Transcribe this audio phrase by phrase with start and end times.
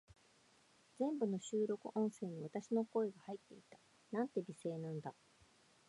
[0.97, 3.77] 全部の収録音声に、私の声が入っていた。
[4.11, 5.13] なんて美声なんだ。